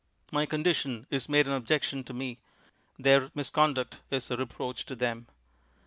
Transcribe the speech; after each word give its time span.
My 0.31 0.47
condition 0.47 1.05
is 1.11 1.29
made 1.29 1.45
an 1.45 1.53
objection 1.53 2.03
to 2.05 2.11
me; 2.15 2.39
their 2.97 3.29
misconduct 3.35 3.99
is 4.09 4.31
a 4.31 4.35
reproach 4.35 4.83
to 4.87 4.95
them. 4.95 5.27